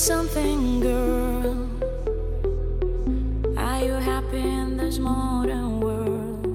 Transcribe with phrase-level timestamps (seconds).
[0.00, 1.68] something, girl.
[3.58, 6.46] Are you happy in this modern world?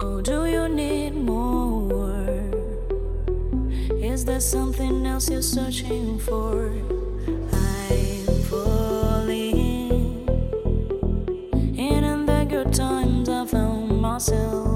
[0.00, 2.30] Or do you need more?
[4.00, 6.70] Is there something else you're searching for?
[7.52, 9.86] I'm falling.
[12.26, 14.75] The good times, I found myself.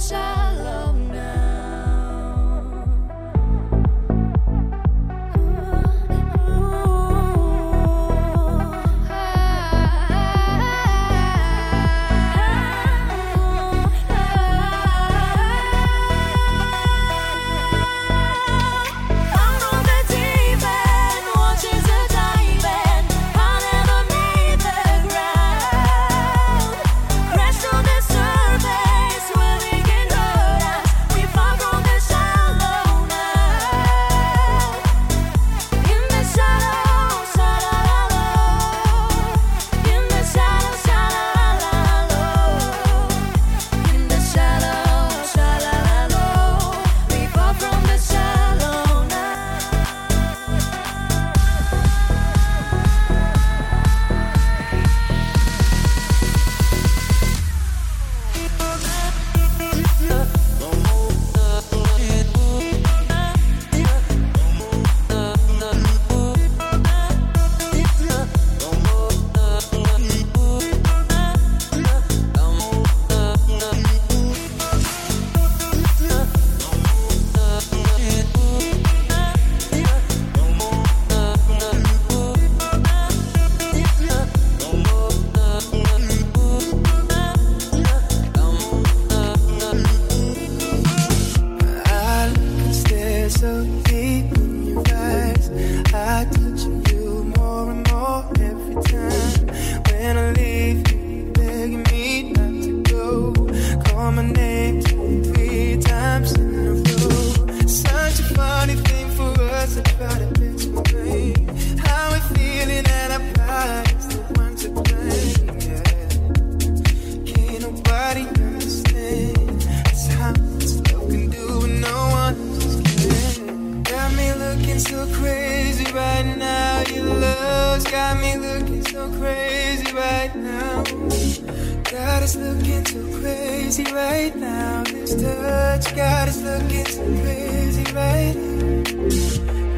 [0.00, 0.97] shallow.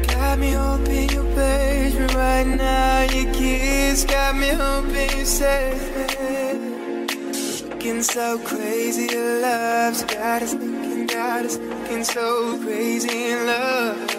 [0.07, 5.25] Got me hoping you page, right now your kiss got me hoping you.
[7.69, 14.10] Looking so crazy, love's got us thinking, got us thinking so crazy in love.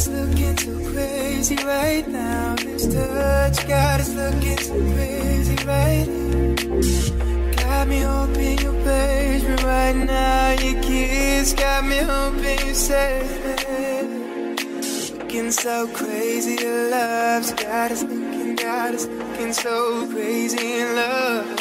[0.00, 2.56] us looking too crazy right now.
[2.56, 7.52] This touch God, us looking too crazy right now.
[7.56, 10.52] Got me hoping you praise me right now.
[10.52, 15.18] Your kiss got me hoping you save me.
[15.18, 17.44] Looking so crazy, your love.
[17.56, 21.59] God, got looking, God, us looking so crazy in love.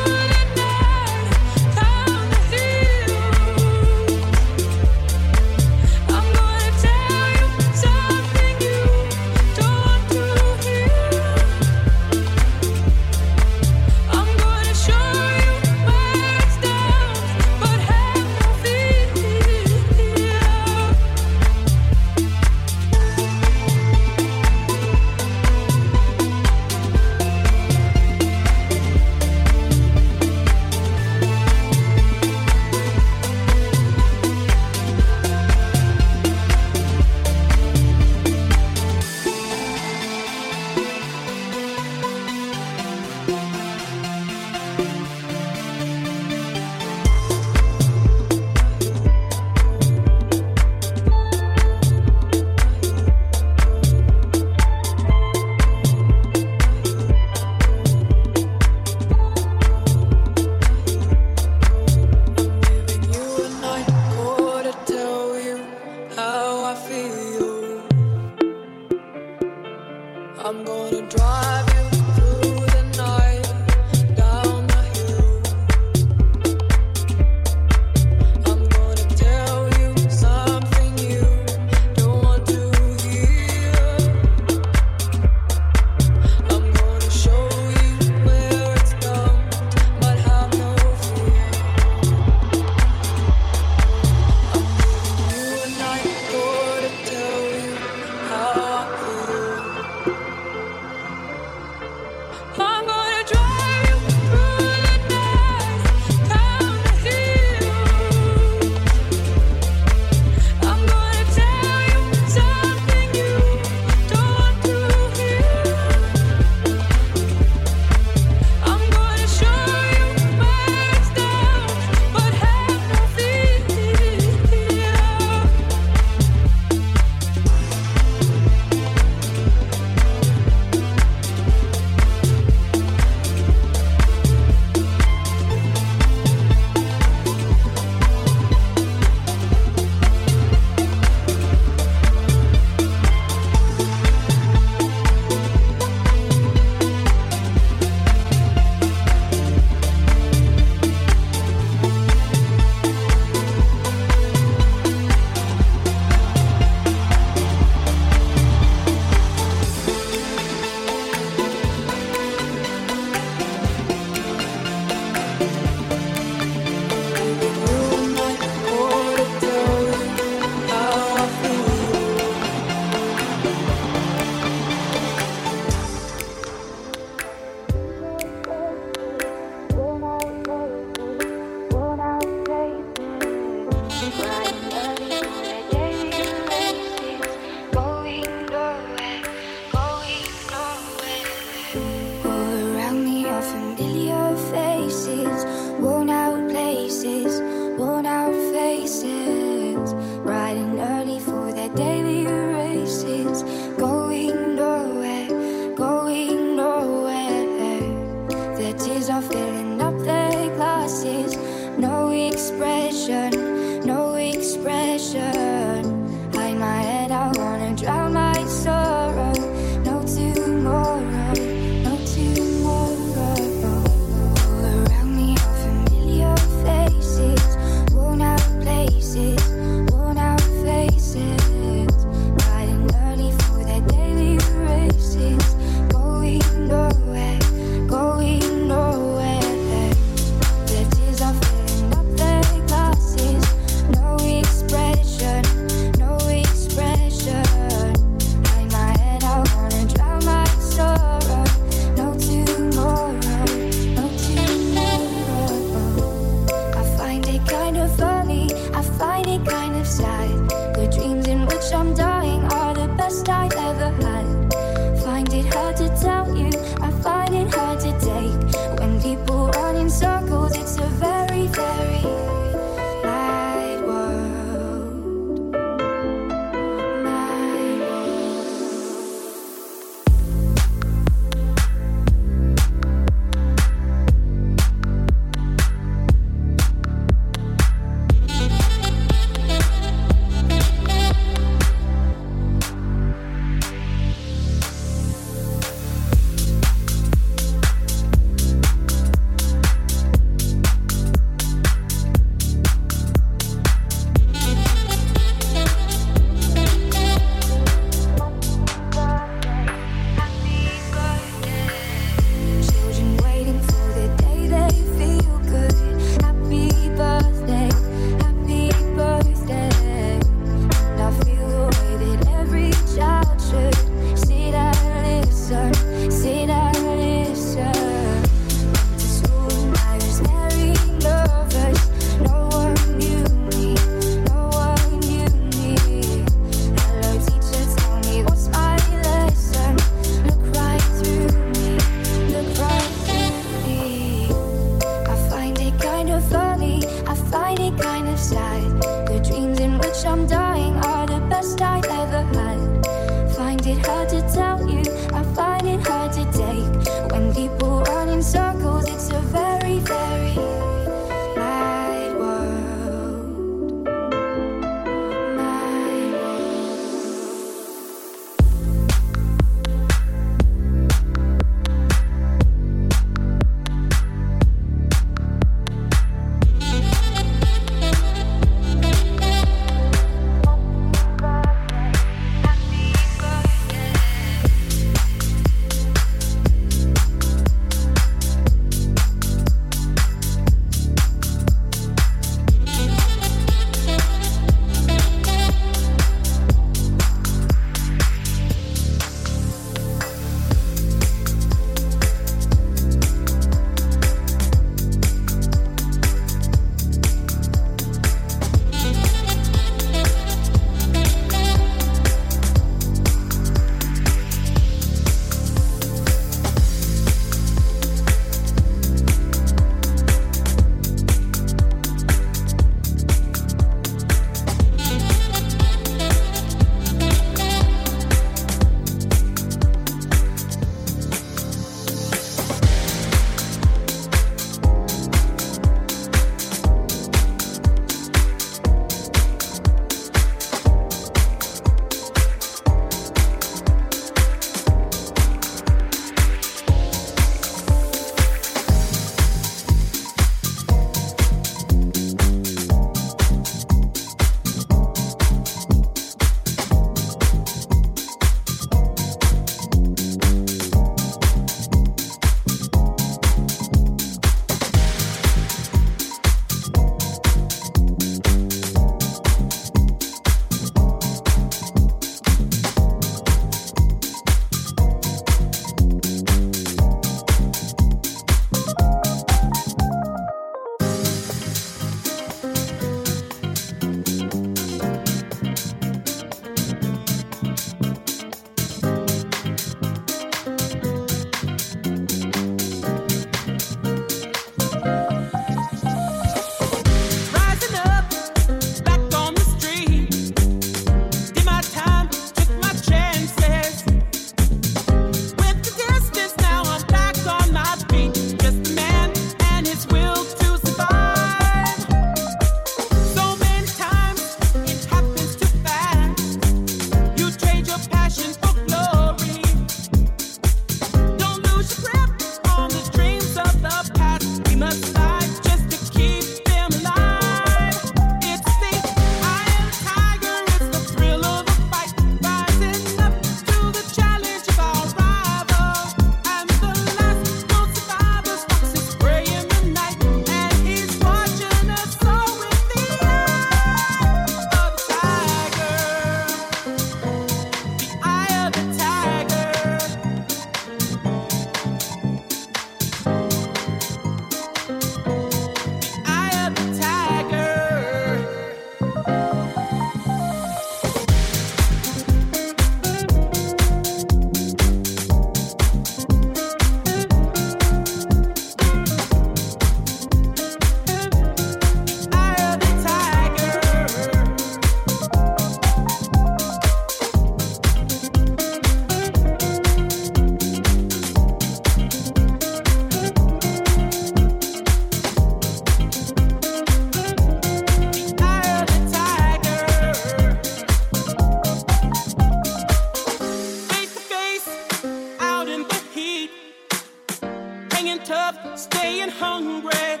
[598.08, 600.00] tough, staying hungry.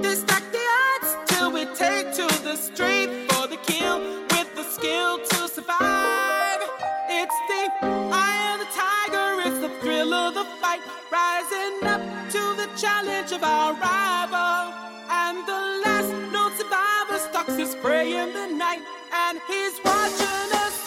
[0.00, 3.98] Distract the odds till we take to the street for the kill
[4.30, 6.60] with the skill to survive.
[7.10, 7.64] It's the
[8.24, 10.80] eye of the tiger, it's the thrill of the fight,
[11.12, 12.00] rising up
[12.32, 14.72] to the challenge of our rival.
[15.10, 18.80] And the last known survivor stalks his prey in the night,
[19.12, 20.83] and he's watching us.